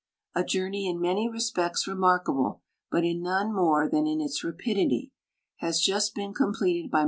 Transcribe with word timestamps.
A 0.33 0.43
journey 0.43 0.87
in 0.89 0.99
many 0.99 1.29
resj>ects 1.29 1.85
remarkable, 1.85 2.63
but 2.89 3.03
in 3.03 3.21
none 3.21 3.53
more 3.53 3.87
than 3.87 4.07
in 4.07 4.19
its 4.19 4.43
rapidity, 4.43 5.11
has 5.57 5.79
just 5.79 6.15
been 6.15 6.33
complete<l 6.33 6.89
by 6.89 6.97
M. 6.97 6.99